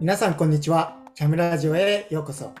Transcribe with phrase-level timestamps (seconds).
[0.00, 0.96] 皆さんこんにちは。
[1.14, 2.54] キャムラジオへようこそ。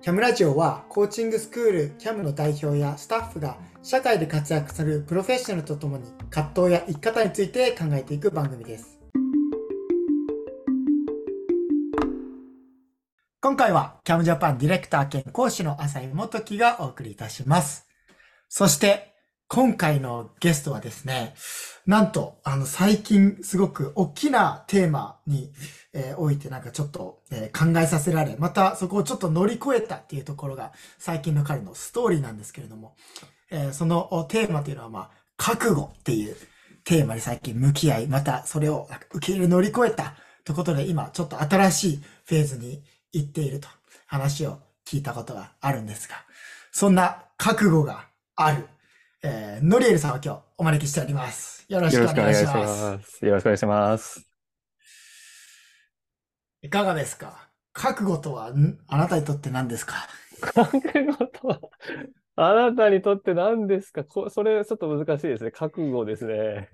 [0.00, 8.98] キャムラジオはコーチングスクールキャムの代表やスタッフが社会で活躍するプロフェッショナルとともに葛藤や生き方について考えていく番組です。
[13.42, 17.86] 今回はキャムジャパンディレクター兼講師の浅井元樹がお送りいたします。
[18.48, 19.15] そして
[19.48, 21.34] 今回のゲストはですね、
[21.86, 25.52] なんと、あの、最近すごく大きなテーマに、
[25.92, 32.96] えーおいてなんかちょっと、えー考えさせられ、またそこをちょっと乗り越えたっていうところが最近の彼のストーリーなんですけれども、
[33.50, 36.36] えーそのテーマというのはまあ、覚悟っていう
[36.84, 43.68] テーマに最近向き合い、またそれを受け入れ乗り越えたということで今ちょっと新しいフェーズに行っていると
[44.06, 46.16] 話を聞いたことがあるんですが、
[46.72, 48.66] そんな覚悟がある、
[49.22, 51.64] えーノリエルさんを今日お招きしております。
[51.68, 53.24] よろしよくお願いします。
[53.24, 54.28] よろしくお願いします。
[56.62, 57.48] いかがですか？
[57.72, 59.94] 覚悟とはんあなたにとって何ですか？
[60.40, 61.60] 覚悟とは、
[62.36, 64.04] あなたにとって何ですか？
[64.04, 65.50] こそれちょっと難しいですね。
[65.50, 66.68] 覚悟ですね。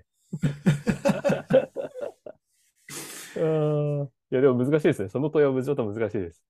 [3.35, 4.05] うーん。
[4.05, 5.09] いや、でも難しいですね。
[5.09, 6.43] その問いはちょっと難しいです。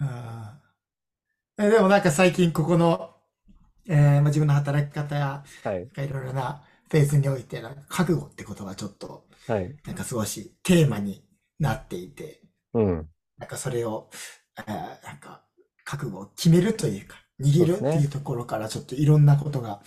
[0.00, 0.08] うん
[1.58, 3.15] えでもなんか最近ここの、
[3.88, 5.82] えーまあ、自分の働き方やはい。
[5.82, 9.76] いろいろなフェーズにおいてなんか覚悟ってことがちょっとはい。
[9.86, 11.24] なんか少しテーマに
[11.58, 12.42] なっていて
[12.74, 13.08] うん。
[13.38, 14.08] なんかそれを、
[14.58, 15.42] えーなんか
[15.84, 19.80] 覚悟を決めるというか握るっていうところからちょっといろんなことが、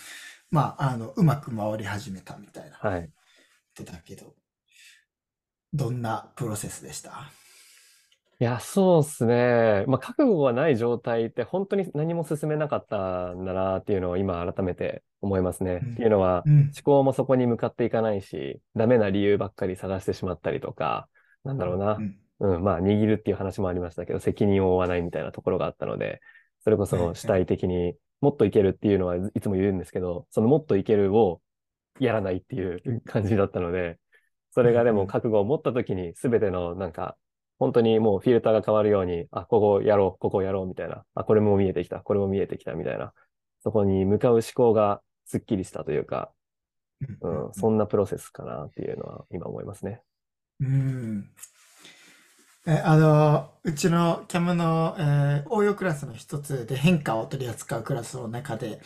[0.49, 3.01] まあ、あのうまく回り始めたみたいなはい。
[3.01, 3.09] 言っ
[3.75, 4.33] てたけど
[5.73, 7.29] どんなプロセスでした？
[8.41, 9.83] いや、そうですね。
[9.87, 15.81] まあ、覚悟がない状態って本当に何も進めなかったんだなっていうのを今改めて思いますね。
[15.83, 21.09] うんっていうのは、うん思考もそこに向かっていかないし、ダメな理由ばっかり探してしまったりとか、
[21.43, 22.01] なんだろうなう。
[22.01, 26.21] んうん、まあ、握るっていう話もありましたけど、責任を負わないみたいなところがあったので、
[26.63, 31.41] それこそ主体的にもっといけるっていうのはいいつも言うんですけど、そのもっといけるを
[31.99, 33.99] やらないっていう感じだったので、
[34.51, 37.17] それがでも覚悟を持った時に全てのなんか、
[37.59, 43.13] 本当にもうフィルターが変わるように、あ、ここやろう、ここやろうみたいな、あ、これも見えてきた、これも見えてきたみたいな、
[43.61, 46.31] そこに向かう思考がすっきりしたというか、
[47.21, 50.01] うん、そんなプロセスかなっていうのは今思いますね。
[50.59, 51.29] うん。
[52.67, 58.81] え、あの、うちのキャムの、えー応用クラスの一つで変化を取り扱うクラスの中で、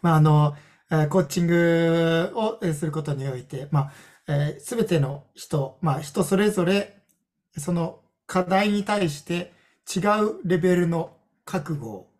[0.00, 0.56] まあ、あの、
[0.90, 3.92] えコーチングをすることにおいて、まあ、
[4.28, 7.02] えすべての人、まあ、人それぞれ、
[7.58, 9.52] その課題に対して
[9.94, 12.10] 違うレベルの覚悟を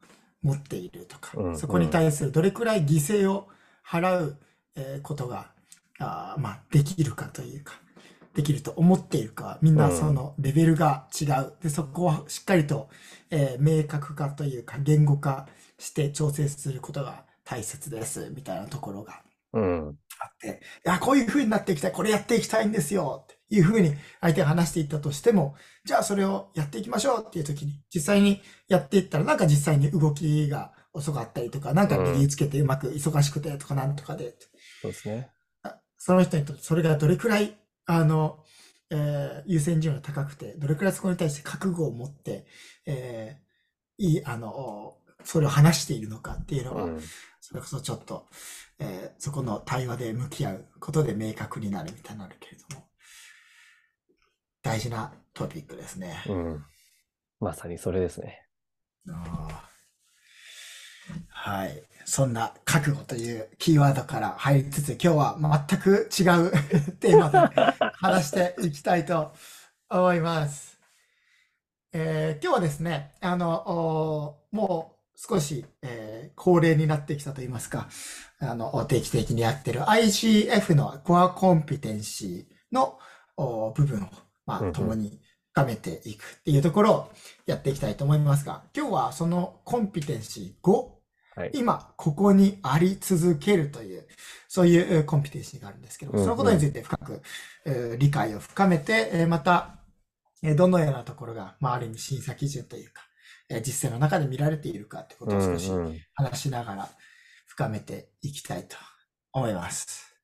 [0.42, 3.48] 持っているとか、うんそこに対するどれくらい犠牲を
[3.86, 4.36] 払う、
[4.76, 5.50] えーことが、
[5.98, 7.74] あーまあ、できるかというか、
[8.34, 11.52] できると思っているか、みんなうんそのレベルが違う。
[11.62, 12.88] で、そこをしっかりと、
[13.30, 19.22] えー明確化というか、言語化して調整することが大切です、みたいなところが
[19.52, 19.98] うん。
[20.20, 34.34] あって、いや、こういう風になっていきたい、これやっていきたいんですよ、っていう風に相手が話していったとしても、じゃあそれをやっていきましょうっていう時に、実際にやっていったら、なんか実際に動きが遅かったりとか、なんか理由つけてうまく忙しくてとかなんとかで、
[34.82, 35.30] そうですね。
[35.98, 38.42] その人にとってそれがどれくらい、あの、
[38.90, 42.46] えー優先順位が高くて、どれくらいそこに対して覚悟を持って、
[42.86, 43.46] えー
[43.98, 47.00] いい、あの、それを話しているのかっていうのは、うん。
[47.40, 48.26] それこそちょっと、
[48.78, 52.85] えーそこの対話で向き合うことで明確になるみたいになるけれども、
[54.66, 56.24] 大事なトピックですね。
[56.28, 56.64] うん。
[57.38, 58.42] まさにそれですね。
[61.28, 61.82] はい。
[62.04, 66.50] そんな覚悟というキーワードから入りつつ、今日は全く違う
[66.98, 67.38] テーマで
[67.94, 69.32] 話していきたいと
[69.88, 70.80] 思います。
[71.92, 77.88] えー今日はですね、あの、おもう少し、えー恒例になってきたと言いますか、
[78.40, 82.98] あの、定期的にやってる ICF のコアコンピテンシーの
[83.36, 85.20] お部分を、まあ、共に
[85.52, 87.12] 深めていくっていうところを
[87.46, 90.88] やっていきたいと思いますが、今日はそのコンピテンシー5、
[91.34, 91.50] はい。
[91.52, 94.06] 今ここにあり続けるという、
[94.48, 97.22] そういうえーコンピテンシーがあるんですけど、うんうんそのことについて深く、
[97.66, 99.80] えー理解を深めて、えーまた、
[100.42, 103.02] えーどのようなところが、まあ、ある意味審査基準というか、
[103.48, 105.70] えー実践の中で見られているかってことを少し
[106.14, 106.88] 話しながら
[107.46, 108.76] 深めていきたいと
[109.32, 110.14] 思います。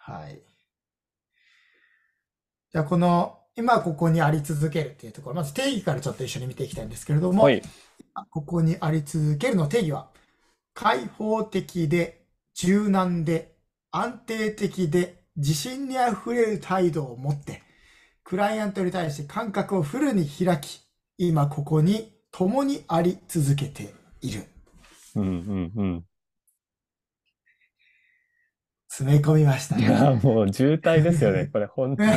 [0.00, 0.53] はい。
[2.74, 7.62] じゃあ、この、今ここにあり続けるっていうところ、まず定義からちょっと一緒に見ていきたいんですけれども、はい。
[8.30, 10.08] ここにあり続けるの定義は、
[10.74, 13.54] 開放的で柔軟で
[13.92, 17.62] 安定的で自信にあふれる態度を持って、
[18.24, 20.82] クライアントに対して感覚をフルに開き、
[21.16, 24.46] 今ここに共にあり続けている。
[25.14, 26.04] うんうんうん。
[28.94, 29.82] 詰め込みましたね。
[29.82, 31.46] いや、もう渋滞ですよね。
[31.52, 32.10] これ、本当に。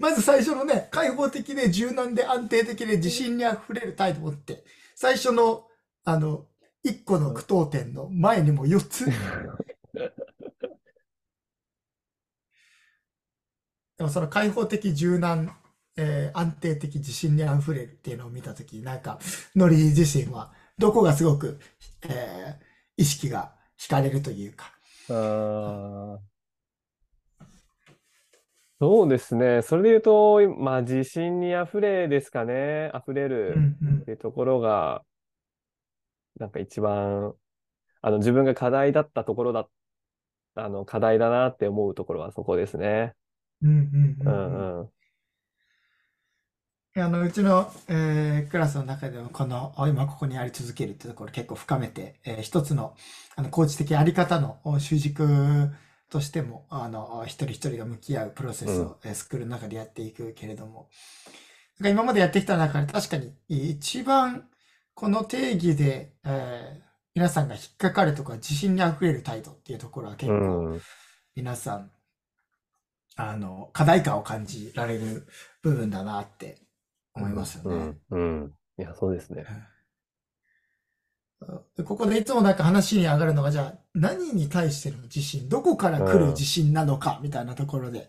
[0.00, 4.64] まず最初のね、開放的で柔軟で安定的で自信にあふれる態度を持って、
[4.94, 5.66] 最初の、
[6.04, 6.46] あの、
[6.84, 9.04] 1個の句読点の前にも4つ。
[13.98, 15.54] でもその開放的柔軟、
[15.98, 19.18] えー安定的自信にあふれるっていうのを見たとき、なんか、
[19.54, 21.60] ノリ自身は、どこがすごく、
[22.08, 22.66] えー
[22.98, 24.72] 意識が惹かれるというか。
[25.08, 26.36] あー
[28.78, 29.62] そうですね。
[29.62, 32.92] それで言うと、まあ、自信に溢れですかね。
[32.94, 33.54] 溢れうる
[34.02, 35.02] っていうところが、
[36.38, 37.34] なんか一番、
[38.02, 39.66] あの、自分が課題だったところだ、
[40.56, 43.14] あの、課題だなって思うところはそこですね。
[43.62, 44.90] うんうんうんうん。
[46.96, 52.96] あの、うちの、えークラスの中でも、この、あ今ここにあり続けるってところ結構深めて、えー一つの、
[53.36, 55.70] あの、コーチ的あり方のお主軸
[56.10, 60.88] としても、あの、一人一人が向き合うプロセスを、えースクールの中でやっていくけれども、
[61.78, 64.48] なんか今までやってきた中で確かに一番
[64.94, 70.82] この定義で、えー皆さんが引っかかるとか自信に溢れる態度っていうところは結う構ん。
[71.36, 71.90] 皆さん、
[73.16, 75.26] あの、課題感を感じられる
[75.62, 76.58] 部分だなって
[77.16, 77.96] 思いますよね。
[78.10, 78.42] うん。
[78.42, 78.52] うん。
[78.78, 79.44] いや、そうですね。
[81.76, 88.08] でここでいつもなんか話に上がるのが、じゃあ何に対しての自信、どこから来る自信なのかみたいなところで、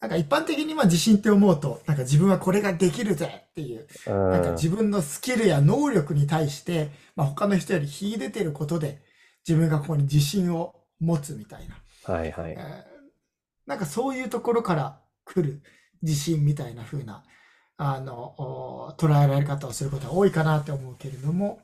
[0.00, 4.30] なんか一般的にまあ自信って思うと、なんか自分はこれができるぜっていう、うん。
[4.30, 9.02] なんか自分のスキルや能力に対して、まあ他の人より秀でてることで、
[9.46, 11.76] 自分がここに自信を持つみたいな。
[12.04, 12.52] はいはい。
[12.52, 12.96] えー
[13.66, 15.60] なんかそういうところから来る
[16.02, 17.24] 自信みたいな風な、
[17.78, 21.60] あの、お捉えられ方をすることが多いかなって思うけれども、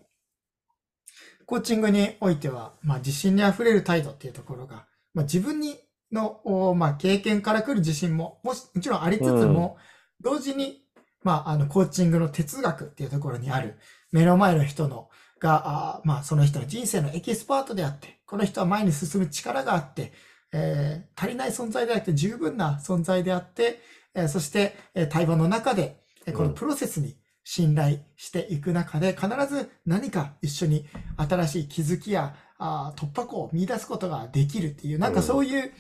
[1.47, 5.77] コーチングにおいては、まあ自信に溢れる態度っていうところが、まあ自分に
[6.13, 9.77] の、おまあ経験から来る自信も、もし、もちろんありつつも、
[10.21, 10.83] 同時に、
[11.23, 13.79] まああの、コーチングの哲学っていうところにある、
[14.13, 15.09] 目の前の人の、
[15.41, 15.63] が、
[15.97, 20.13] あーまあその人の人生のエキスパートであって、この人は前に進む力があって、
[20.53, 23.81] えー足りない存在であって十分な存在であって、
[24.15, 30.87] えーそして、えー対話の中で、えーこのうんプロセスに信頼していく中で、必ず何か一緒に
[31.17, 35.73] 新しい気づきやあー突破口を見出すことができるっていう、なんかそういう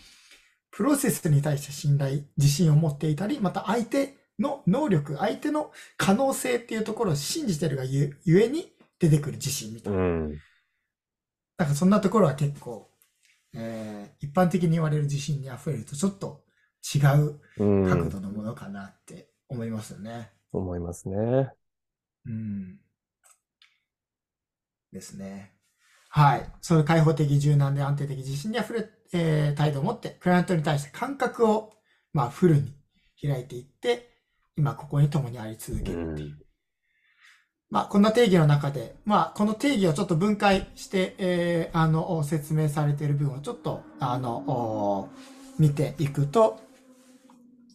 [0.72, 10.02] プロセスに対して信頼、自信を持っていたり、また相手の能力、相手の可能性っていうところを信じてるがゆゆえに出てくる自信みたいうな。
[10.02, 10.42] ん。
[11.58, 12.90] なんかそんなところは結構、
[13.54, 16.44] えー一般的に言われる自信に溢れるとちょっと
[16.94, 17.88] 違ううん。
[17.88, 20.30] 角度のものかなって思いますよね。
[20.50, 21.50] 思いますね。
[22.26, 22.78] うん。
[24.92, 25.52] ですね。
[26.08, 26.50] はい。
[26.60, 31.72] そういう開放的、柔軟で安定的、自信に溢れ、えー態度を持って、クライアントに対して感覚を、
[32.12, 32.74] まあ、フルに
[33.20, 34.10] 開いていって、
[34.56, 36.38] 今ここに共にあり続けるっていう。
[37.70, 45.08] まあ、こんな定義の中で、まあ、この定義をちょっと分解して、えーあの、説明されている部分をちょっと、あの、お
[45.58, 46.60] 見ていくと、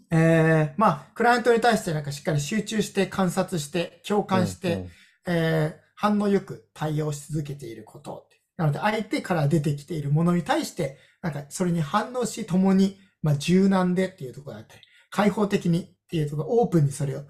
[0.10, 4.88] えーまあ、クライアントに対してなんかしっかり集中して観察して、共感して、
[5.26, 8.28] えー反応よく対応し続けていること。
[8.56, 17.24] なので、相手から出てきているものに対して、なんかそれに反応し、共に、まあ、柔軟でっていうところだったり、開放的にっていうところ、オープンにそれを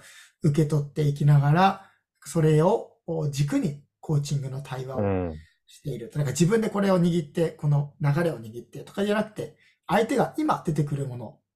[0.44, 1.90] 受け取っていきながら、
[2.26, 5.36] それをお軸にコーチングの対話をうん。
[5.66, 6.12] している。
[6.16, 9.56] なんか自分でこれを握って、この流れを握ってとかじゃなくて、
[9.88, 11.47] 相手が今出てくるもので、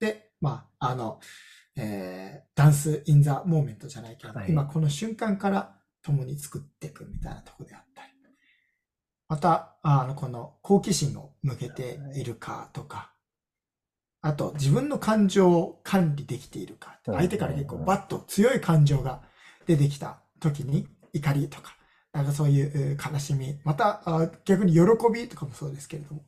[0.42, 1.20] まあ、あの、
[1.78, 4.50] えーダンス・イン・ザ・モーメントじゃないけど、はい。
[4.50, 8.12] 今この瞬間から共に作っていくみたいなところであったり。
[9.30, 13.14] また、あの、この好奇心を向けているかとか、
[14.22, 17.00] あと自分の感情を管理できているか。
[17.08, 19.22] うん相手から結構バッと強い感情が
[19.66, 21.76] 出てきた時に怒りとか、
[22.14, 24.82] なんかそういうえー悲しみ、またあ逆に喜
[25.12, 26.24] びとかもそうですけれども、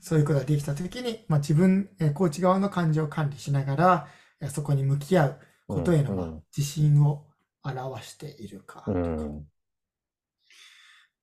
[0.00, 4.08] そういうことができた時に、まあ、自分、えーコーチ側の感情を管理しながら、
[4.40, 7.26] えーそこに向き合うことへのまあうんうん自信を
[7.64, 9.32] 表しているかとうか。
[9.40, 9.46] ん。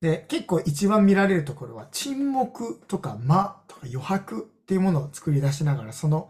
[0.02, 6.30] で、結構一番見られるところは沈黙とか間とか余白っていうものを作り出しながら、その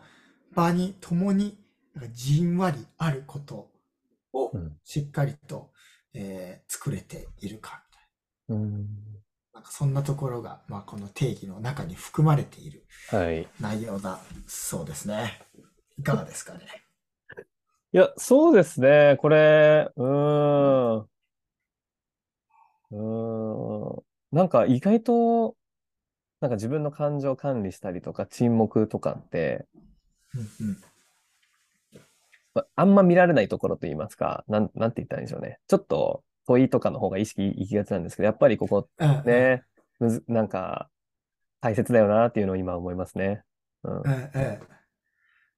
[0.54, 1.58] 場に共に
[2.14, 3.72] じんわりあること
[4.34, 5.72] をうんしっかりと、
[6.14, 8.08] えー作れているかみたい
[8.50, 8.56] な。
[8.56, 9.25] うん。
[9.56, 13.48] なんかそんなところが、まあ、この定義の中に含まれているはい。
[13.62, 15.40] 内容だそうですね。
[15.98, 16.60] いかがですかね？
[17.94, 19.16] いや、そうですね。
[19.22, 21.00] これ、うーん。
[21.00, 24.04] うーん。
[24.34, 25.56] なんか意外と、
[26.42, 29.66] なんか自分の感情を管理したりとか沈黙とかって、
[30.34, 30.78] うんうん
[32.54, 35.60] まああんま見られないところといいますか、なん、なんて言ったらいいんでしょうね。
[35.66, 38.88] ちょっと問いとかの方が意識いきがちなんですけど、やっぱりここ
[39.26, 39.64] ね、
[40.00, 40.90] むず、なんか
[41.62, 43.44] 大切だよなっていうのを今思いますね。
[43.84, 44.02] うん。
[44.02, 44.60] うんうん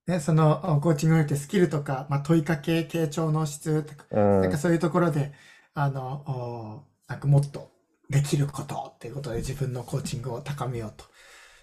[0.07, 5.33] ね、そのコーチングにおいてスキルとか、まあ、問いかけ、傾聴の質とか、うんなんかそういうところで、
[5.73, 7.71] あの、おなんかもっと
[8.09, 11.03] できることっていうことで自分のコーチングを高めようと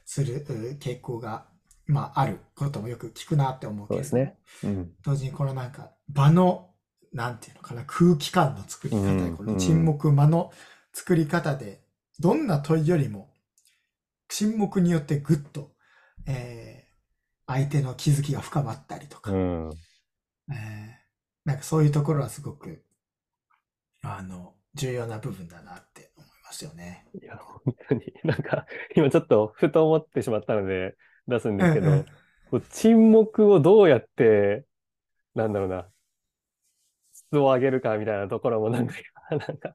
[0.04, 1.47] するう傾向が、
[1.87, 4.26] まあ、あることもよく聞くなって思うけれども、そうで
[4.61, 4.73] すね。
[4.73, 4.93] うん。
[5.02, 6.71] 同時にこのなんか場の、
[7.14, 10.52] なんていうのかな、空気感の作り方うんや、この沈黙間の
[10.94, 11.83] 作り方で、
[12.21, 13.30] どんな問いよりも、
[14.28, 15.73] 沈黙によってぐっと、
[16.26, 16.85] えー
[17.47, 19.71] 相手の気づきが深まったりとか、うん。
[20.50, 21.04] えー
[21.44, 22.83] なんかそういうところはすごく、
[24.02, 27.06] あの、重要な部分だなって思いますよね。
[27.21, 28.66] いや、本当に、 なんか、
[28.97, 30.97] 今ちょっとふと思ってしまったので
[31.28, 32.06] 出すんですけど、うんうん
[32.71, 34.64] 沈黙をどうやって、
[35.35, 35.88] なんだろうな、
[37.35, 38.95] 質を上げるかみたいなところもなんか、
[39.31, 39.75] なんか、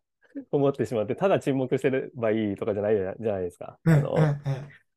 [0.52, 3.78] 思ってしまって、ただ沈黙してればいいとかじゃないじゃないですか。
[3.84, 4.16] うんあの、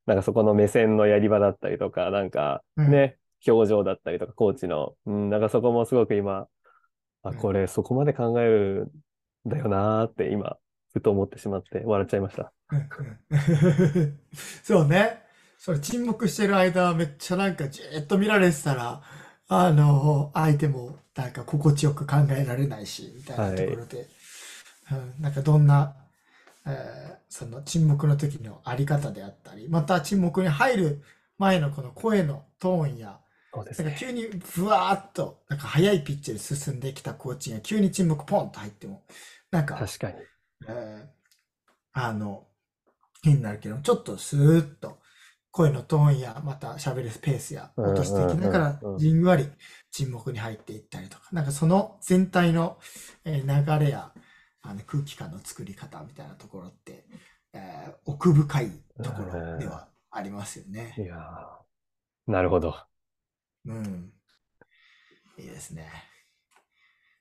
[0.07, 6.47] なんかそこの目線のやり場だったりとか、なんかうんね、表情だったりとか、コーチの、うん、なんかそこもすごく今、
[7.23, 8.93] あ、うんこれそこまで考える
[9.47, 10.57] んだよなーって今、
[10.93, 12.53] ふと思ってしまって笑っちゃいました。
[14.63, 15.23] そうね。
[15.59, 19.03] それ沈黙してる間、めっちゃなんかじーっと見られてたら、
[19.49, 24.09] あの、相手もなんか心地よく考えられないし、みたいなところで、
[24.91, 25.97] うん、なんかどんな、
[26.67, 31.03] えーその沈黙の時のあり方であったり、また沈黙に入る
[31.39, 33.19] 前のこの声のトーンや、
[33.55, 33.87] そうですね。
[33.87, 39.03] なんか急にふわーっと、なんか速いピッチで進んできたコーチが急に沈黙ポンと入っても、
[39.51, 40.15] なんか、確かに。
[40.69, 41.23] えー
[41.95, 42.47] あの、
[43.23, 44.99] 変になるけど、ちょっとスーッと
[45.51, 49.49] 声のトーンや、また喋るスペースや落としていきながらじんわり
[49.93, 52.79] 沈黙に入っていったりとか、なんかその全体の
[53.25, 54.13] えー流れや、
[54.63, 57.05] あの空気感の作り方みたいなところって、
[57.53, 58.71] えー奥深い
[59.03, 60.95] ところではありますよね。
[60.99, 62.75] いやーなるほど。
[63.67, 64.13] うん。
[65.39, 65.89] いいですね。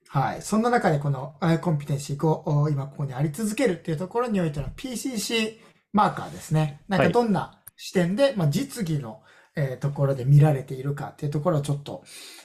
[0.07, 0.41] はい。
[0.41, 5.59] そんな中でこのえーコンピテンシー5、お今ここにあり続けるっていうところにおいての PCC
[5.93, 6.81] マーカーですね。
[6.87, 9.23] なんかはいどんな視点で、まあ、実技の、
[9.55, 12.03] えーところで見られているかっていうところをちょっと、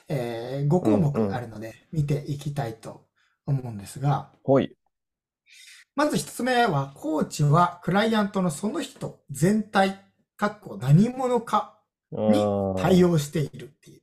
[0.09, 3.07] え5項うんうん目あるので見ていきたいと
[3.47, 4.77] 思うんですが、ほい。
[5.95, 9.99] まず一つ目は、コーチはクライアントのその人全体、
[10.37, 11.79] かっこ何者か
[12.13, 12.35] に
[12.79, 14.03] 対応しているっていう。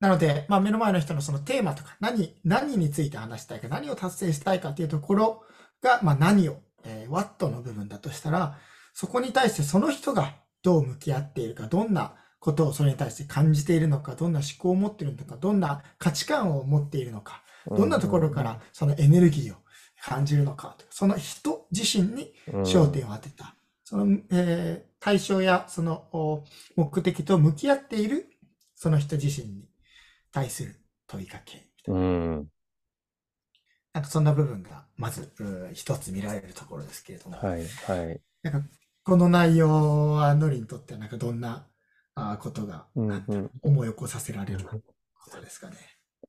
[0.00, 5.44] なので、まあ、目の前の人のそのテーマとか、何、何について話したいか、何を達成したいかっていうところ
[5.80, 8.58] が、まあ、何を、えー、ワットの部分だとしたら、
[8.94, 17.42] そこに対してその人がどう向き合っているか、どんなことをそれに対して感じているのか、どんな思考を持っているのか、どんな価値観を持っているのか、
[17.74, 19.56] どんなところからそのエネルギーを
[20.02, 23.54] 感じるのか、その人自身に焦点を当てた。
[23.84, 26.44] その、えー対象やそのお
[26.76, 28.28] 目的と向き合っている
[28.76, 29.64] その人自身に
[30.32, 30.76] 対する
[31.08, 31.66] 問いかけ。
[31.86, 32.50] うん。
[33.92, 38.22] なんかそんな部分がまずう一つ見られるところですけれども、はい、はい。
[38.42, 38.68] なんか
[39.04, 41.66] この内容はノリにとってはなんかどんな
[42.38, 42.86] ことが。
[43.62, 45.76] 思い起こさせられることですかね。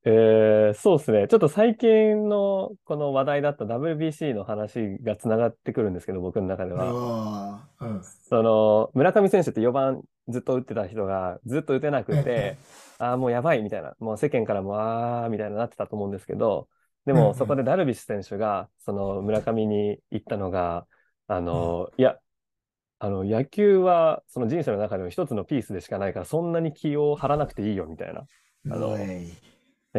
[0.06, 1.28] えー、そうですね。
[1.30, 7.68] ちょっと最近のこの話題だった WBC の話がつながってくるんですけど、僕の中では。
[7.80, 8.02] うん。
[8.04, 12.58] その、村上選手って4番ずっと打ってた人がずっと打てなくえて、
[12.98, 16.68] ああ、もうやばいみたいな、もう世間からもああ、みたいななってたと思うんですけど、
[17.06, 20.86] でもそこでダルビッシュ選手が、その村上に言ったのが、
[21.28, 22.18] あの、いや、
[23.04, 28.22] あの、野球はその人生の中でも一つのピースでしかないから、そんなに気を張らなくていいよみたいな。
[28.72, 28.98] あの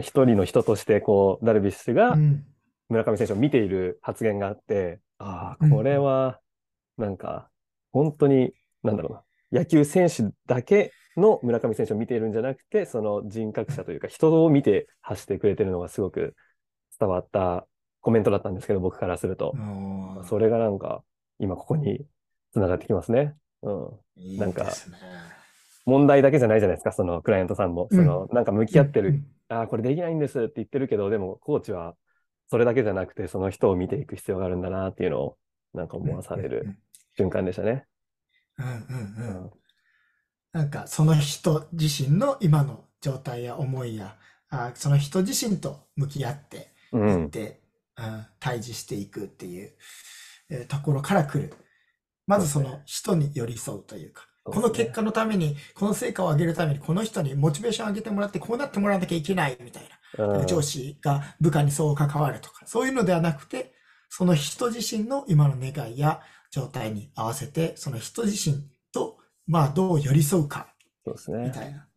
[0.00, 2.46] 一人の人として、こう、ダルビッシュがうん。
[2.88, 6.40] 村上選手を見ている発言があって、ああ、うんこれは、
[6.96, 7.50] なんか、
[7.92, 16.34] 本当に、なんだろうな、野球選手だけの村上選手を見ているんじゃなくて、その人格者というか、人を見て発してくれてるのがすごく
[16.98, 17.66] 伝わった
[18.00, 19.54] コメントだったんですけど、僕からすると。
[20.26, 21.02] それがなんか、
[21.38, 22.06] 今ここに
[22.54, 23.36] 繋がってきますね。
[23.62, 24.00] うん。
[24.36, 24.84] なんか
[25.86, 27.88] 問題だけじゃないじゃないですか、そのクライアントさんも。
[27.92, 31.96] その、なんか向き合ってるうんああ、これできないんですって言ってるけど、でも、コーチは
[32.48, 35.38] それだけじゃなくて、その人を見ていく必要があるんだなっていうのを、
[35.74, 36.70] なんか思わされうんる
[37.16, 37.86] 瞬間でしたね。
[38.58, 38.72] うんうんう
[39.16, 39.44] うん。
[39.46, 39.50] ん。
[40.52, 44.16] なんかその人自身の今の状態や思いや、
[44.50, 47.30] あその人自身と向き合ってういっん。
[47.30, 47.60] て、
[47.96, 49.72] うん、対峙していくっていう、
[50.50, 51.54] えーところから来る。
[52.26, 59.88] まずその人に寄り添うというか、この結果のために、この成果を上げるために、この人にモチベーションを上げてもらって、こうなってもらわなきゃいけないみたいな。
[59.90, 63.74] うん上司が部下にそう関わるとか、そういうのではなくて、
[64.08, 68.62] その人自身の今の願いや状態に合わせて、その人自身
[68.92, 70.68] と、まあ、どう寄り添うか、
[71.04, 71.46] そうですね。
[71.46, 71.88] みたいな。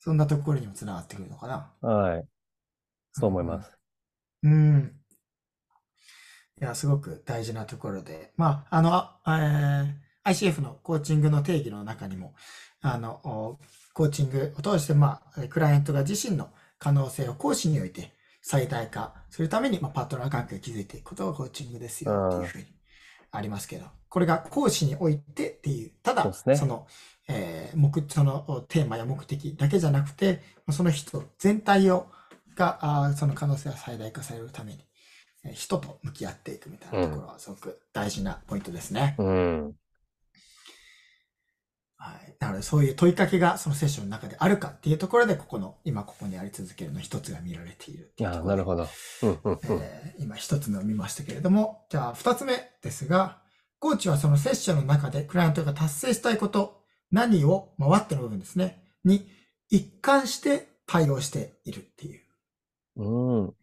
[0.00, 1.72] そんなところにもつながってくるのかな。
[1.80, 2.24] はい。
[3.12, 3.70] そう思います。
[4.42, 5.01] うん。
[6.62, 8.32] いや、すごく大事なところで。
[8.36, 12.34] まあ、あの、あえー ICF のコーチングの定義の中にも、
[12.80, 13.58] あの、お
[13.92, 22.64] コーチングを通して、まあ、クライアントが自身の可能性を講師において最大化するために、まあ、パートナー関係を築いていくことがコーチングですよっていうふうに
[23.32, 26.56] ありますけど、これが講師においてっていう、ただ、そね。
[26.56, 26.86] その、
[27.28, 30.40] えー目、そのおテーマや目的だけじゃなくて、
[30.70, 32.06] その人全体を、
[32.54, 34.91] が、あーその可能性が最大化されるために、えー
[35.50, 39.16] 人と向き合っていくみたいなところはすごく大事なポイントですね。
[39.18, 39.74] うん。
[41.96, 42.36] はい。
[42.40, 48.88] なので、そういう問いかけがそのセッションの中であるかっていうところで、ここの、今ここにあり続けるの一つが見られているっていなるほど。
[49.22, 49.58] うんうんうん。
[49.80, 53.40] えー今一つ目を見ましたけれども、じゃあ二つ目ですが、
[53.78, 59.28] コーチはそのセッションの中でクライアントが達成したいこと、何を回っての部分ですね、に
[59.68, 62.20] 一貫して対応しているっていう。
[62.96, 63.54] うん。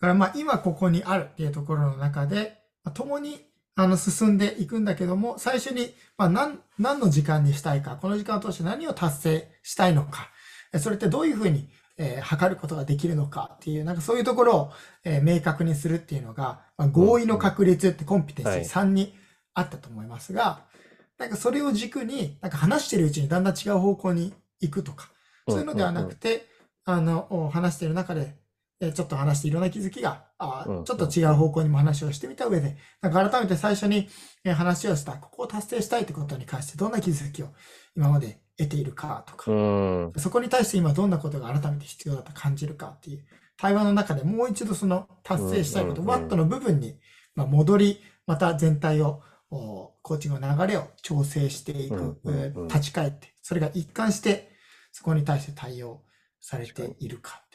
[0.00, 3.40] からまあ今ここにあるっていうところの中で、まあ共に
[3.74, 10.28] あの進んでいくんだけども、最初にまあ何何の時間にしたいか、この時間を通して何を達成したいのか、
[10.72, 14.72] えそれってどういうふうに、えー測ることができるのかっていう、なんかそういうところを、
[15.04, 18.64] えー明確にするっていうのが、まあ、合意の確率ってコンピテンはい。
[18.64, 19.14] シー3に
[19.54, 20.64] あったと思いますが、
[21.18, 25.08] なんかそれを軸に、なんか話してるうちにだんだん違う方向に行くとか、
[25.48, 26.46] そういうのではなくて、
[26.84, 28.34] あの、お話している中で、
[28.80, 34.08] えーちょっと話していろんな気づきが、あちょっと違う方向にも話をしてみた上で、なんか改めて最初に
[34.44, 37.48] えー話をした、ここを達成したいってことに関してどんな気づきを
[37.96, 40.12] 今まで得ているかとか、うん。
[40.16, 43.24] そこに対して今どんなことが改めて必要だと感じるかっていう
[43.56, 46.98] 対話の中でもう一度その達成したいこと、ワットの部分に
[47.34, 52.18] まあ戻り、また全体を、おコーチングの流れを調整していく、
[52.68, 54.50] 立ち返って、それが一貫して
[54.90, 56.02] そこに対して対応
[56.40, 57.45] されているか。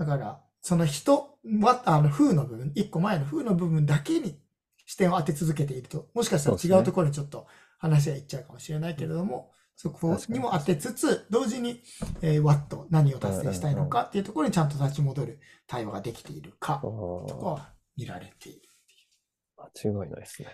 [0.00, 4.40] だから、その人は、あの、風の部分、一個前の風の部分だけに
[4.86, 7.46] 視点を当て続けていると、もしかしたら違うところにちょっと
[7.78, 11.82] 話がいっちゃうかもしれないけれども、そこにも当てつつ、同時に、
[12.22, 18.62] えー、ワット、何を達成したいのかっていうところにちゃんと立ち戻る対話ができているか、あとこーは見られている。
[19.58, 20.48] 間違いないですね。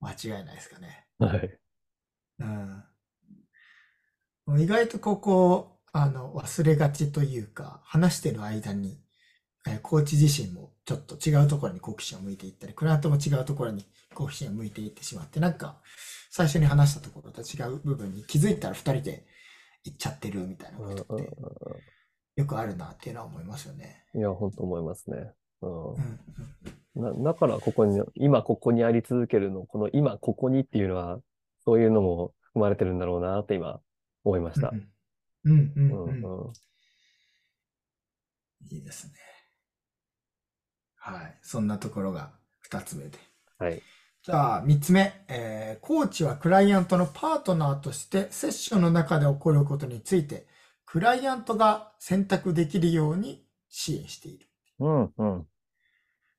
[0.00, 1.06] 間違いないですかね。
[1.18, 1.58] はい。
[4.46, 4.60] うん。
[4.60, 9.00] 意外とここ、あの、忘れがちというか、話してる間に、
[9.66, 15.80] えーコーチ自身もちょっと違うところに好奇心を向いていったり、クライアントも違うところに好奇心を向いていってしまって、なんか、
[16.30, 19.24] 最初に話したところと違う部分に気づいたら二人で
[19.84, 21.30] 行っちゃってるみたいなことって
[22.36, 24.04] よくあるなっていうのは思いますよね。
[24.12, 25.32] うんいや、本当思いますね。
[25.62, 26.20] うんうん
[26.94, 31.20] うんな、だからここに、今ここにあり続けるの、この今ここにっていうのは、
[31.64, 33.80] そういうのも含まれてるんだろうなって今
[34.24, 34.68] 思いました。
[34.68, 34.88] うん
[35.46, 36.52] うんううんうんんうん
[38.70, 39.12] いいですね。
[40.96, 41.38] はい。
[41.42, 43.18] そんなところが二つ目で。
[43.58, 43.82] はい。
[44.22, 50.48] じゃあ、三つ目、えーコーチはクライアントのパートナーとしてセッションの中で起こることについて、
[50.84, 54.46] クライアントが選択できるように支援している。
[54.80, 55.46] うんうん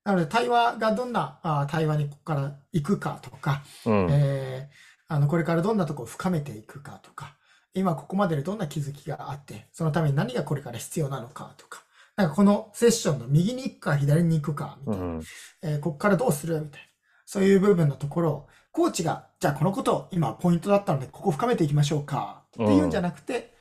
[0.04, 4.76] なので、対話がどんなあ対話にここから行くかとか、うんえー
[5.10, 7.38] あの、これからどんなところを深めていくかとか、
[7.74, 11.84] 今ここまででどんな気づきがあって、そのために何がこれから必要なのかとか、
[12.16, 15.24] なんかこのセッションの右に行くか左に行くかみたいな、うん
[15.62, 16.88] えーここからどうするみたいな、
[17.26, 23.54] そういう部分のところを、コーチが、じゃあこのこと今ポイントだったので、ここ深めていきましょうかっていうんじゃなくて、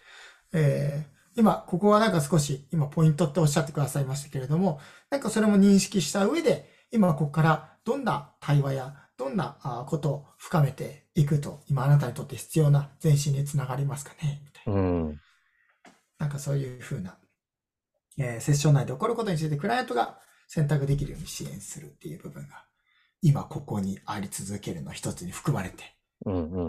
[0.52, 14.40] えー今、ここはなんか少し、今ポイントっておっしゃってくださいましたけれども、なんかそれも認識した上で、今ここからどんな対話や、どんなあことを深めていくと、今あなたにとって必要な前進につながりますかね？
[14.44, 14.80] みたいな。
[14.80, 15.20] うん
[16.18, 17.18] なんかそういうふうな、
[18.18, 22.64] えーセッション内で起こることについてクライアントが選択できるように支援するっていう部分が、
[23.22, 25.84] 今ここにあり続けるの一つに含まれて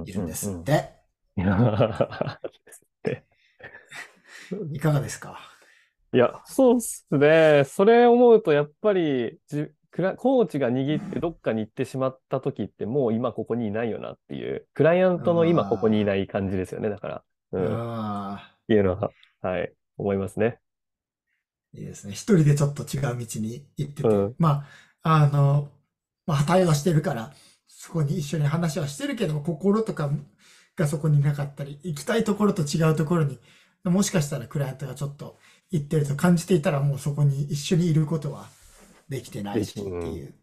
[0.05, 0.65] いるんですうん っ
[3.03, 3.23] て。
[4.71, 5.39] いかがですか？
[6.13, 7.63] いいや、そうっすね。
[7.65, 16.89] それ思うと、やっぱりじ、クラ、コーチが握ってどっかに行ってしまった時って、もう今ここにいないよなっていう、クライアントの今ここにいない感じですよね。
[16.91, 18.39] だから、う、うんっん。
[18.67, 19.09] ていうのは、
[19.41, 20.59] はい、思いますね。
[21.73, 22.13] いいですね。
[22.13, 24.67] 一人でちょっと違う道に行ってて、うんま
[25.01, 25.71] あ、あの、
[26.27, 27.33] まあ、対話してるから、
[27.67, 30.11] そこに一緒に話はしてるけども、心とか
[30.75, 33.39] がそこになかったり、行きたいところと違うところに、
[33.83, 35.39] もしかしたらクライアントがちょっと
[35.71, 38.55] 行ってると感じていたら、もうそこに一緒にいることは
[39.09, 40.33] できてないしっていう。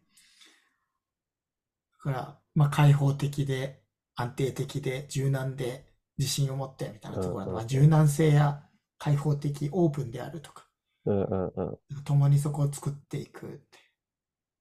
[1.99, 3.83] だから、まあ、開放的で、
[4.15, 8.63] 安定的で、柔軟で、自信を持ってみたいなところで、うんうんまあ、柔軟性や
[8.99, 10.67] 開放的、オープンであるとか、
[11.07, 11.63] うんうんう
[11.99, 12.05] ん。
[12.05, 13.79] 共にそこを作っていくって、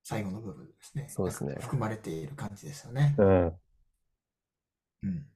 [0.04, 1.08] 最後の部分ですね。
[1.10, 3.16] そうですね含まれている感じですよね。
[3.18, 3.46] うん。
[5.04, 5.28] うん。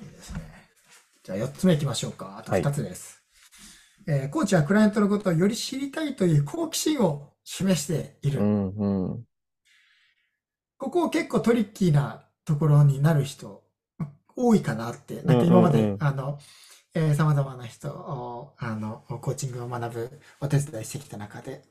[0.00, 0.40] いいですね。
[1.22, 2.38] じゃあ4つ目いきましょうか。
[2.38, 3.21] あと2つです。
[4.06, 8.40] えーコーチはクライアントのことをより知りたいという好奇心を示している。
[8.40, 9.24] うんうん。
[10.78, 13.62] ここ結構トリッキーなところになる人
[14.36, 16.38] 多いかなって、なんか今まで、うんうんうんあの、
[16.94, 21.62] えー様々な人を、あの、コーチングを学ぶお手伝いしてきた中で、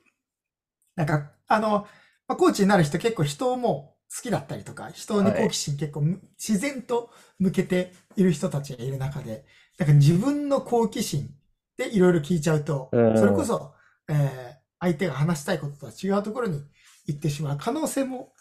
[0.96, 1.88] なんか、あの、
[2.28, 9.46] まあ、コーチになる人結構人も好きだったりとか、人に好奇心結構む自然と向けている人たちがいる中で、
[9.78, 11.30] なんか自分の好奇心
[11.89, 13.74] でいろいろ聞いちゃうと、うんそれこそ、
[14.10, 16.60] えー相手が話したいこととは違うところに
[17.06, 18.34] 行ってしまう可能性も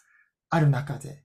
[0.49, 1.23] ある中で、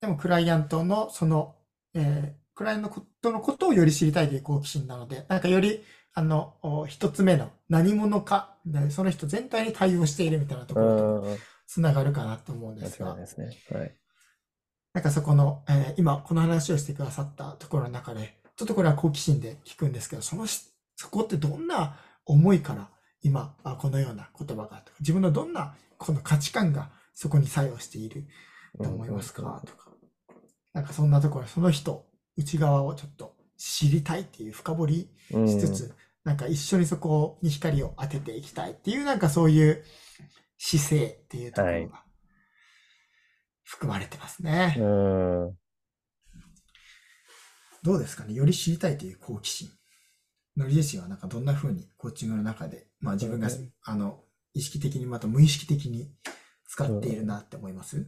[0.00, 1.54] でもクライアントのその、
[1.92, 2.90] えークライアン
[3.22, 5.82] トのことをより知りたいという好奇心なので、なんかより、
[6.12, 11.38] あの、お一つ目の何者か、でその人全体に対応しているみたいなとこうろとんうん。
[11.66, 13.78] つながるかなと思うんですが間違いない、ですね。
[13.78, 13.96] はい。
[14.94, 20.69] なんかそこの、えー今この話をしてくださったところの中で、ちょっとこれは好奇心で聞くんですけど、そのし、
[21.00, 22.90] そこってどんな思いから
[23.22, 28.26] 今、あこのような言葉がとか、自分のどんなこの価値観がそこに作用している
[28.76, 29.62] と思いますか？
[29.64, 29.88] とか、
[30.74, 32.04] なんかそんなところ、その人、
[32.36, 39.82] 内側をちょっと知りたいっていう深掘りうんしつつ、なんか一緒にそこに光を当てていきたいっていう、なんかそういう
[40.58, 42.04] 姿勢っていうところが
[43.64, 44.76] 含まれてますね。
[44.78, 45.56] うん。
[47.82, 48.34] どうですかね？
[48.34, 49.70] より知りたいという好奇心。
[50.60, 54.20] のり自身はなんかどんな風にコーチングの中で、まあ自分が、うんあの、
[54.54, 56.10] 意識的にまた無意識的に
[56.68, 58.06] 使っているなって思います、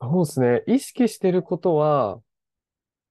[0.00, 0.62] そうですね。
[0.66, 2.20] 意識してることは、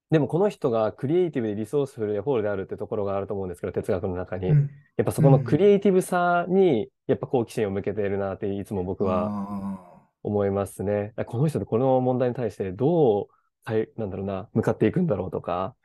[0.10, 4.50] でもこの人がクリエイティブでリソースフルでホールであるってところがあると思うんですけど、哲学の中に。
[4.50, 4.70] うん。
[4.96, 9.80] やっぱそこのクリエイティブさに、やっぱ好奇心を向けているなっていつも僕はは、
[10.24, 11.14] 思いますね。
[11.26, 13.28] この人とこの問題に対してどう、
[13.66, 15.76] 対なんだろうな、向かっていくんだろうとか、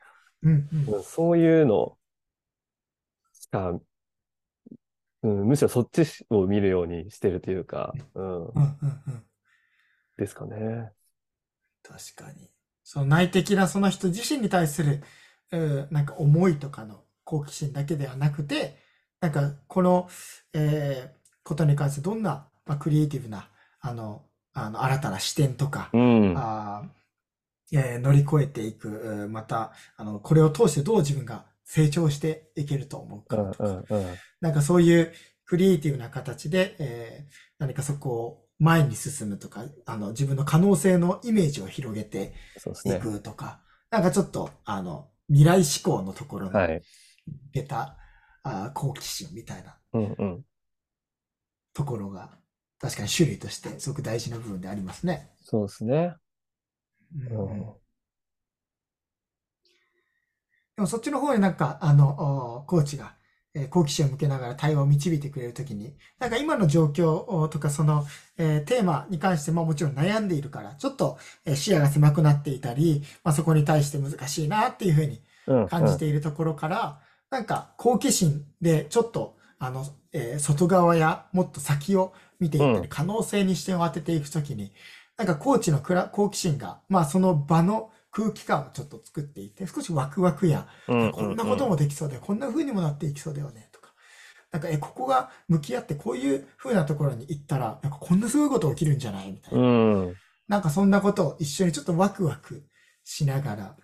[0.41, 0.93] うんうん。
[0.93, 2.02] うんそういうのし
[3.53, 3.79] か、
[5.23, 9.23] うん、むしろそっちを見るようにしてるというか、うん、うんうんうん。
[10.17, 10.91] ですかね。
[11.83, 12.49] 確かに。
[12.83, 15.01] その内的なその人自身に対する、
[15.51, 18.77] うんなんか思いとかの好奇心だけではなくて、
[19.21, 20.09] なんかこの、
[20.53, 23.49] えーことに関してどんな、まあ、クリエイティブな、
[23.81, 24.21] あの、
[24.53, 34.21] あの、新たな視点とか、うん、あーえー乗り越えていく、うんまた、あの、これを通してどう自分が成長していけると思ううん、かとか、うん、うん。
[34.41, 35.13] なんかそういう
[35.45, 42.33] クリエイティブな形で、えー何かそこを前に進むとか、あの、自分の可能性のイメージを広げて
[42.85, 42.89] い。
[42.99, 46.83] くとか、なんかちょっと、あの、未来志向のところにはい。
[47.53, 47.97] 出た、
[48.43, 50.45] あー好奇心みたいなうん、うん。
[51.73, 52.31] ところが、
[52.79, 55.31] 確かに種類としてすごく大事な部分でありますね。
[55.43, 56.15] そうですね。
[57.37, 57.82] うんうん
[60.75, 63.15] でもそっちの方になんか、あの、おコーチが、
[63.55, 68.03] えー好奇心を向けながら対話を導いてくれるときに、なんか今の状況おとかその、
[68.37, 82.89] えーテーマに関してももちろん悩んでいるから、ちょっと、えー視野が狭くなっていたり、まあ、そこに対して難しいなっていうふうにうん、感じているところから、なんか好奇心でちょっと、あの、えー外側やもっと先を見ていったり、うん。
[82.89, 84.71] 可能性に視点を当てていくときに、
[85.17, 93.93] なんかコーチの好奇心が、まあその場の空気感をちょっと作っていて、少しワクワクや、うん、こんなこともできそうだよ、こんな風にもなっていきそうだよね、とか。
[94.51, 99.59] なんか、え、ここが向き合ってこういう風なところに行ったら、なんかこんなすごいこと起きるんじゃないみたいな。
[99.59, 99.71] う
[100.09, 100.15] ん、
[100.47, 102.63] なんかそんなことを一緒にちょっとワクワク
[103.03, 103.75] しながら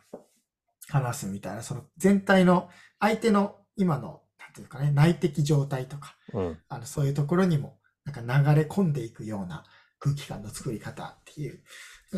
[0.89, 6.60] 話すみたいな、その全体の相手の今の、なんていうかね、内的状態とか、うん。
[6.70, 9.63] あの、そういうところにも、なんか流れ込んでいくような
[10.00, 11.63] 空気感の作り方っていう、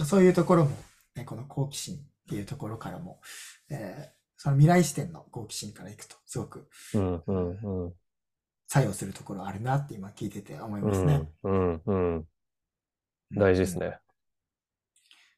[0.05, 0.77] そういうところも、
[1.15, 3.21] ね、この好奇心っていうところからも、
[3.69, 7.93] えーその未来視点の好奇心からいくと、すごくうん、うん、うん。
[8.67, 11.21] 作用するところあるなって今聞いてて思いうますね。
[11.21, 12.27] ん、うん、うん。
[13.35, 13.99] 大事ですね。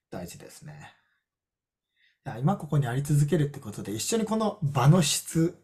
[0.09, 0.93] 大事ですね。
[2.25, 5.57] いや今ここにあり続けるってことで、一緒にこの場の質、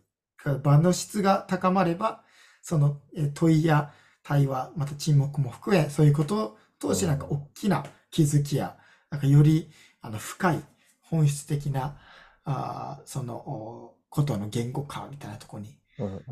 [0.64, 2.24] 場の質が高まれば、
[2.62, 3.94] そのえー問いや
[4.24, 8.78] 対話、また沈黙も含め、そういうことを通してなんか大きな気づきや、
[9.10, 9.70] なんかより
[10.02, 10.64] あの深い
[11.02, 12.00] 本質的な、
[12.44, 15.80] あーそのおことの言語化みたいなところに。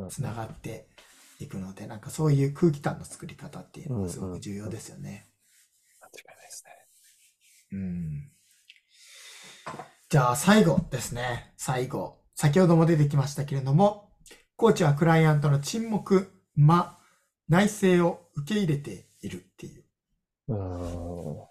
[0.10, 0.88] つながって
[1.40, 5.28] いくので、なんかそういう空気感の作り方っていうのがすごく重要ですよね。
[6.00, 6.72] 間違いないですね。
[7.74, 8.32] うん
[10.10, 11.54] じゃあ最後ですね。
[11.58, 12.24] 最後。
[12.34, 14.14] 先ほども出てきましたけれども、
[14.56, 16.98] コーチはクライアントの沈黙、間、
[17.50, 19.84] 内省を受け入れているっていう。
[20.48, 21.48] うーん。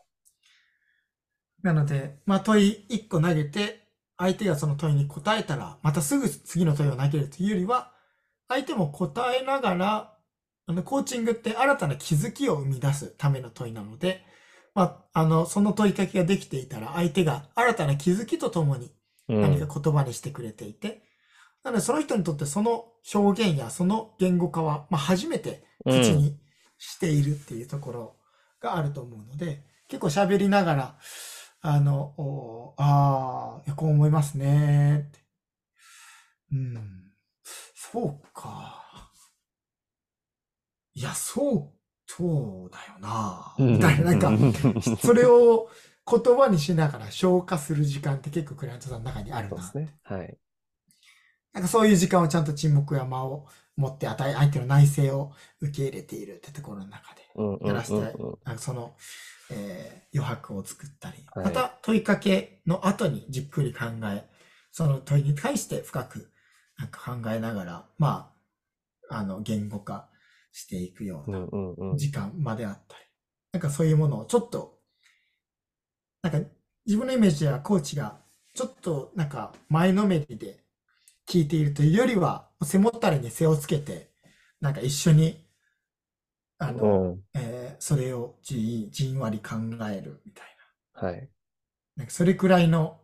[1.66, 7.92] なので、まあ問い1個投げて、相手がその問いに答えたら、またすぐ次の問いを投げるというよりは、
[8.48, 10.16] 相手も答えながら、
[10.68, 14.24] あの、コーチングって新たな気づきを生み出すための問いなので、
[14.74, 18.92] まあ、あの、その問いかけができていたら、相手が新たな気づきとともに
[19.29, 19.40] うん。
[19.40, 21.02] 何か言葉にしてくれていて、
[21.64, 26.38] なのでその人にとってその表現やその言語化は、まあ、初めて口に
[26.79, 28.16] しているっていうところ
[28.61, 30.98] があると思うので、結構喋りながら、
[31.68, 35.18] あの、おああ、こう思いますねって。
[36.52, 37.11] うん、
[37.74, 39.11] そうか。
[40.94, 43.55] いや、そう、そうだよな。
[43.59, 45.68] みたいな、なんか、それを
[46.09, 49.87] 言葉にしながら消化する時間って結構クライアントさんの中にあるなそうで。
[49.88, 49.98] すね。
[50.05, 50.38] はい。
[51.52, 58.94] なんかそういう時間をちゃんと沈黙や間を持って与え、相手の内省を受け入れているってところの中で、うん、うん、やらせてうんうんなんかその、
[59.50, 64.24] えー余白を作ったり、はいまた問いかけの後にじっくり考え、
[64.72, 66.30] その問いに対して深く
[66.78, 68.32] なんか考えながら、ま
[69.11, 70.09] あ、あの、言語化
[70.52, 71.96] していくようう、な。
[71.96, 73.04] 時間まであったり、
[73.52, 74.78] なんかそういうものをちょっと、
[76.22, 76.50] なんか
[76.87, 78.18] 自分のイメージではコーチが
[78.54, 80.64] ちょっとなんか前のめりで
[81.28, 84.11] 聞いているというよりは、背もたれに背をつけて、
[84.61, 85.45] なんか一緒に、
[86.59, 87.23] あの、うん。
[87.35, 89.57] えーそれをじじんわり考
[89.90, 90.57] えるみたい
[90.95, 91.31] はい。
[91.97, 92.03] な。
[92.03, 93.01] なんかそれくらいの、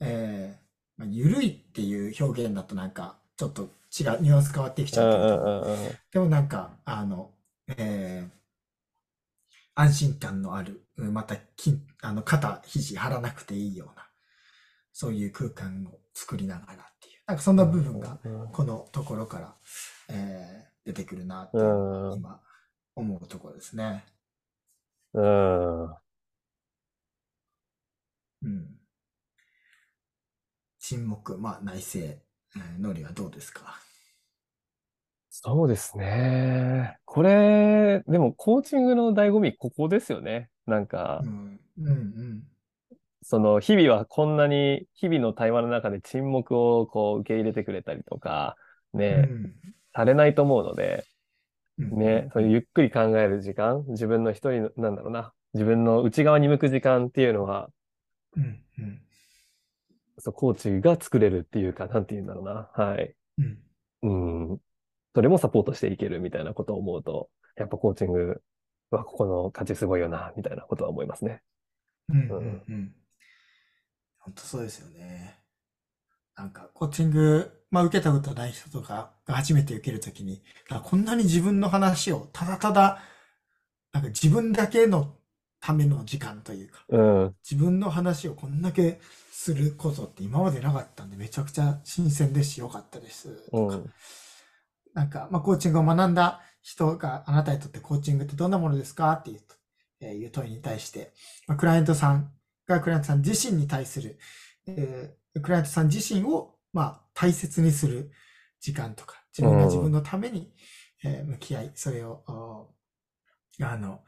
[0.00, 0.62] えー
[0.98, 3.64] まあ、ゆるいっていう表現だとなんかちょっと
[3.98, 5.40] 違う、ニュアンス変わってきちうん、ゃうけれど。
[6.12, 7.32] でもなんか、あの、
[7.68, 8.40] えー
[9.74, 14.06] 安心感のある、うんまた、きあの、肩、肘張らなくていいような、
[14.92, 19.54] そういう空間を作りながらっていう、なんかそんな部分が、うんこのところから、
[20.10, 22.40] えー出てくるなって、うん今、
[23.00, 24.04] 思うところですね。
[25.14, 25.84] うん。
[28.42, 28.80] うん。
[30.78, 33.80] 沈黙、まあ、内省、えー、ノリはどうですか？
[35.28, 36.98] そうですね。
[37.04, 40.50] これ、でも、コーチングの醍醐味、ここですよね。
[40.66, 42.42] なんかう、ん、うん、うん。
[43.22, 48.56] その、日々はこんなに、日々の対話の中で沈黙をこう受け入れてくれたりとか、
[48.92, 49.28] ね、
[49.94, 51.09] されないと思うので、うん、
[51.80, 57.70] ね、そういうゆっくり考える時間、自分の一人の、なんだろうな、自分の内側に向く時間っていうのは、
[58.36, 59.00] うん、うん、
[60.18, 62.70] そう、コーチが作れるっていうか、なんていうんだろうな。
[62.74, 63.14] はい。
[63.38, 63.58] うん。
[64.02, 64.60] うん。
[65.14, 68.42] それもサポートしていけるみたいなことを思うと、やっぱコーチング
[68.90, 71.42] はここの価値すごいよな、みたいなことは思いますね。
[72.08, 72.94] うんうんうん。
[74.18, 75.40] 本当そうですよね。
[76.36, 83.02] なんか、コーチング、まあ受けたことない人とかが初めて受けるときに、あこんなに自分の話をただただ、
[83.92, 85.16] なんか自分だけの
[85.60, 87.36] ための時間というか、うん。
[87.48, 93.28] 自分の話をこんだけすることって今までなかったんで、めちゃくちゃ新鮮ですし、良かったです。
[93.52, 93.92] うとか、ん。
[94.94, 99.54] なんか、まあ、コーチングを学んだ人があなたにとってコーチングってどんなものですかっていうと、
[100.00, 101.12] えーいう問いに対して、
[101.46, 102.32] まあ、クライアントさん
[102.66, 104.18] がクライアントさん自身に対する、
[104.66, 108.10] えークライアントさん自身を、まあ、大切にする
[108.60, 110.52] 時間とか、自分が自分のために、
[111.04, 112.74] えー向き合い、それを、お
[113.62, 114.04] あの、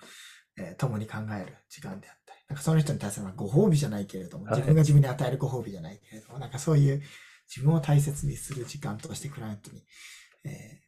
[0.57, 7.03] えー共に考える時間であったり、なんかその人に対するまあご褒美じゃないけれども、はい自分が自分に与えるご褒美じゃないけれども、なんかそういう
[7.49, 9.85] 自分を大切にする時間としてクライアントに、
[10.45, 10.83] えー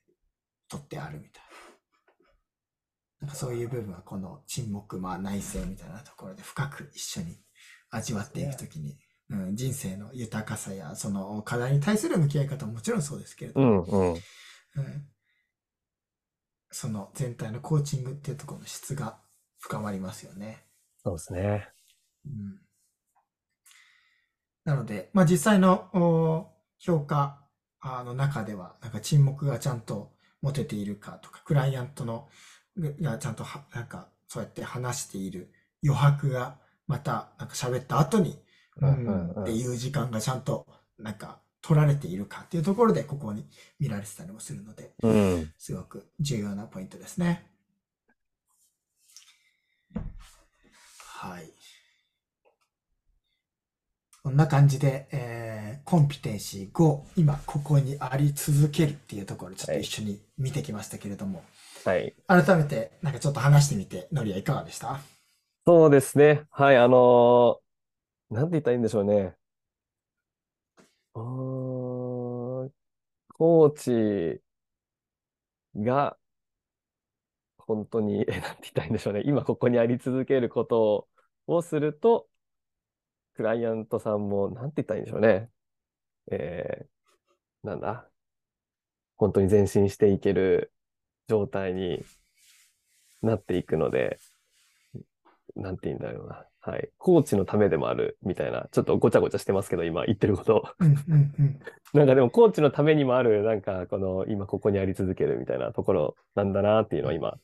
[0.67, 1.43] 取ってあるみたい
[3.21, 3.27] な。
[3.27, 7.39] なんかそういう部分はこの沈黙、まあ内省みたいなところで深く一緒に
[7.91, 8.99] 味わっていくときに、
[9.31, 14.01] うん、人生の豊かさやその課題に対する向き合い方ももちろんそうですけれども、うん。
[14.09, 14.15] うん。
[14.15, 14.21] うん
[16.77, 19.17] その全体のコーチングっていうところの質が
[19.61, 20.65] 深まりますよね。
[21.05, 21.69] そうですね。
[22.27, 22.65] うん
[24.65, 27.39] なので、まあ実際のお評価
[27.81, 32.29] あの中では、なんか沈黙がちゃんと持てているかとか、クライアントの
[33.01, 35.53] がちゃんとは、なんかそうやって話している
[35.85, 38.39] 余白がまたなんか喋った後に、
[38.81, 40.67] っていう時間がちゃんと
[40.99, 43.47] なんか取られているかっていうところでここに
[43.81, 45.53] 見られてたりもするので、うん。
[45.57, 47.47] すごく重要なポイントですね。
[50.99, 51.51] はい。
[54.23, 61.45] こんな感じで、えーコンピテンシー5、今ここにあり続けるっていうところ、ちょっと一緒に見てきましたけれども、
[61.85, 62.15] はい。
[62.27, 64.99] 改めてなんかちょっと話してみて、ノリはいかがでした？
[65.67, 66.45] そうですね。
[66.51, 66.79] はい。
[66.79, 67.64] あのー
[68.35, 69.37] なんて言ったらいいんでしょうね。
[71.15, 72.71] うー
[73.29, 73.71] コー
[74.37, 74.43] チ
[75.77, 76.17] が、
[77.59, 79.23] 本当に、え、なんて言ったらいいんでしょうね。
[79.25, 81.09] 今ここにあり続けること
[81.47, 82.29] をすると、
[83.35, 85.51] クライアントさんも、なんて言ったらいいんでしょうね。
[86.33, 88.11] えーなんだ？
[89.17, 90.73] 本当に前進していける
[91.29, 92.05] 状態に
[93.23, 94.19] なっていくので、
[95.57, 96.47] なんて言うんだろうな。
[96.67, 96.89] はい。
[96.97, 100.75] コーチのためでもあるみたいな、ちょっとごちゃごちゃしてますけど、今言ってること。
[100.79, 101.61] うんうんうん。
[101.93, 107.39] なんかでもコーチのためにもある、なんかこの今ここにあり続けるみたいなところなんだなっていうのは今、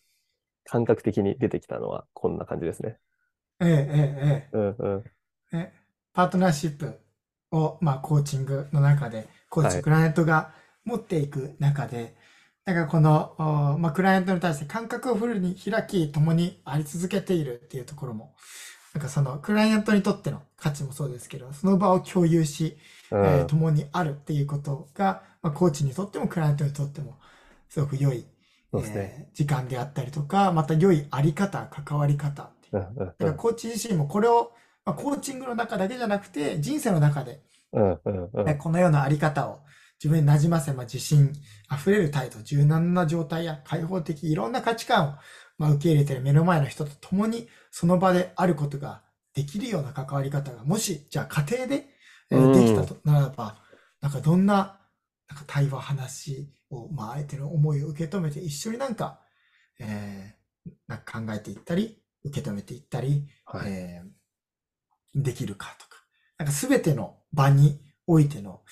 [0.65, 2.97] 感覚的に出てきたのはこんな感じですね。
[3.61, 3.79] えええ
[4.23, 5.05] ええうんうん。
[5.53, 5.75] えね
[6.15, 6.99] パートナーシップ
[7.53, 10.53] を、まあ、コーチングの中で、コーチ、はいクライアントが
[10.85, 12.17] 持っていく中で、
[12.65, 18.35] なんかこの、おまあ、クライアントに対して感覚をフルに開き、共にあり続けているっていうところも、
[18.95, 22.77] なんかその、クライアントにとっての価値もそうですけど、その場を共有し、
[23.11, 23.25] うん。
[23.25, 27.19] えー共にあるっていうことが、まあ、コーチにとってもクライアントにとっても、
[27.69, 28.25] すごく良い、
[28.73, 29.17] そうですね。
[29.19, 32.81] えー時間であったりとか、また良いあり方、関わり方だ
[33.19, 34.53] からコーチ自身もこれを、
[34.85, 37.41] まあ、コーチングの中だけじゃなくて、人生の中で、
[38.59, 39.61] このようなあり方を
[40.03, 41.33] 自分に馴染ませ、まあ、自信
[41.69, 45.15] あふれる態度、柔軟な状態や開放的、いろんな価値観を、
[45.61, 49.03] まあ、受け入れている目の前の人と共にその場であることが
[49.35, 51.89] できるような関わり方が、もし、じゃあ家庭で、
[52.31, 53.63] えーうんできたとならば、
[54.01, 54.81] なんかどんな、
[55.29, 59.21] なんか対話、話を、まあ、相手の思いを受け止めて一緒になんか、
[59.81, 60.41] えー
[60.87, 63.71] なんか考えていったり、受け止めていったり、はい。
[63.73, 64.11] えー
[65.15, 65.97] できるかとか、
[66.39, 68.63] なんかすべての場においての、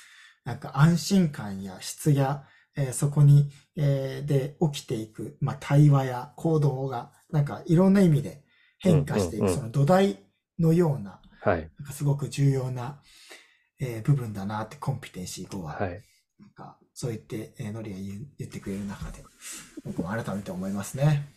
[0.44, 2.44] なんか安心感や質や、
[2.78, 8.42] えーそこに、えーで起きていく、まあ、対話や行動が、なんかいろんな意味で
[8.78, 10.18] 変化していく、その土台
[10.58, 11.70] のような、はい。
[11.78, 13.02] なんかすごく重要な、
[13.80, 16.02] えー部分だなって、コンピテンシー5は、はい。
[16.38, 19.24] なんかそう言って、えーノリが言う言ってくれる中で、
[19.84, 21.34] 僕も改めて思いますね。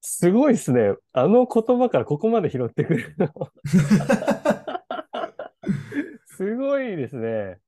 [0.00, 0.96] すごいですね。
[1.12, 3.32] あの言葉からここまで拾ってくれるの。
[6.26, 7.60] すごいですね。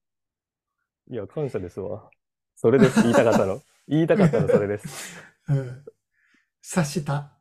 [1.08, 2.10] いや、感謝ですわ。
[2.56, 3.02] それです。
[3.02, 3.60] 言いたかったの。
[3.88, 5.18] 言いたかったの、それです。
[5.48, 5.84] うん。
[6.62, 7.32] 察した。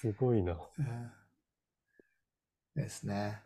[0.00, 0.56] すごいな。
[0.78, 1.10] うん
[2.74, 3.42] ですね。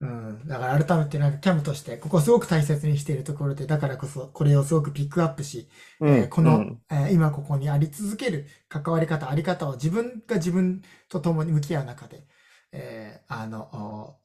[0.00, 0.46] うん。
[0.46, 5.68] だから改めてなんかキャムとして、ここすごく大切にしているところで、だからこそこれをすごくピックアップし、
[6.00, 12.26] うんえーこの、うんえー今ここにあり続ける関わり方、あり方を自分が自分と共に向き合う中で、
[12.72, 14.18] えーあの、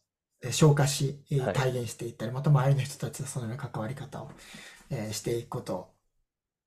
[0.51, 1.23] 消化し、
[1.53, 4.31] 体現していったり、また周りの人たちとそのような関わり方を、
[4.89, 5.75] えーしていくこと。
[5.75, 5.93] を、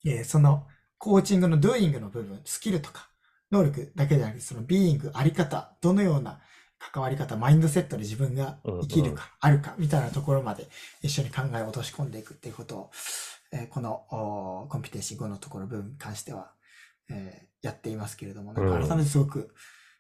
[0.04, 0.66] えーその
[0.98, 3.10] コーチングの doing の部分、スキルとか、
[3.50, 6.40] 能力だけじゃなくて、その being、あり方、どのような
[6.78, 10.68] 関わり方、マインドセットで自分が生きるか、あるか、みたいなところまで
[11.02, 12.90] 一緒に考えを落とし込んでいくっていうことを、
[13.52, 16.52] えーこのおコンピテンシー5のところ部分に関しては、
[17.10, 18.88] えーやっていますけれども、なんかうん。
[18.88, 19.54] 改めてすごく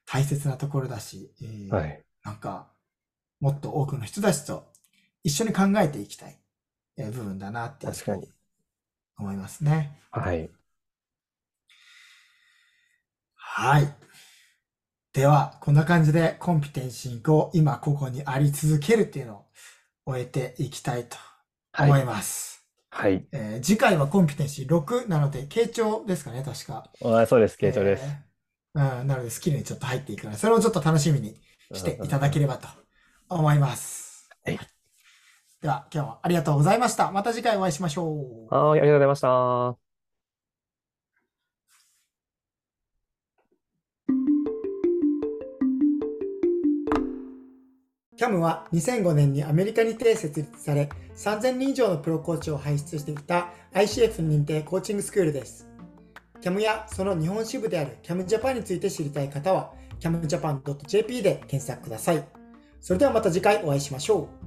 [0.06, 2.04] 大切なところだし、えーはい。
[2.24, 2.73] なんか、
[3.44, 4.64] もっと多くの人たちと
[5.22, 6.38] 一緒に考えていきたい、
[6.96, 8.28] えー部分だなって確かに。
[9.18, 9.98] 思いますね。
[10.12, 10.50] はい。
[13.36, 13.94] はい。
[15.12, 19.44] では、こんな感じでコンピテンシー5、今ここにあり続けるっていうのを
[20.06, 21.16] 終えていきたいと
[21.78, 22.06] 思はいい。
[22.06, 22.66] ます。
[22.90, 23.26] はい。
[23.32, 26.90] えー次回はコンピテンシー6なので、傾聴ですかね、確か。
[27.04, 27.56] あそうです。
[27.60, 28.02] 傾聴です。
[28.02, 31.40] えーうん、なので、スキルにちょっと入っていくので、それをちょっと楽しみに
[31.72, 32.68] していただければと
[33.36, 34.28] 思います。
[34.44, 34.58] はい
[35.64, 37.10] では、今日もありがとうございました。
[37.10, 38.04] また次回お会いしましょ
[38.50, 38.54] う。
[38.54, 39.20] はい、ありがとうございまし
[39.78, 39.84] た。
[48.16, 55.66] キャムは2005年にアメリカにて設立され、3000人以上のプロコーチを輩出してきた ICF 認定コーチングスクールです。
[56.42, 62.43] キャムやその日本支部であるキャムジャパンについて知りたい方は、camjapan.jp で検索ください。
[62.84, 64.43] それではまた次回お会いしましょう。